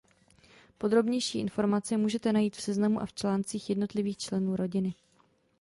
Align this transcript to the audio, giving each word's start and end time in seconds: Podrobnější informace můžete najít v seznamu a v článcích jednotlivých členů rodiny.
Podrobnější 0.77 1.39
informace 1.39 1.97
můžete 1.97 2.33
najít 2.33 2.55
v 2.55 2.61
seznamu 2.61 3.01
a 3.01 3.05
v 3.05 3.13
článcích 3.13 3.69
jednotlivých 3.69 4.17
členů 4.17 4.55
rodiny. 4.55 4.93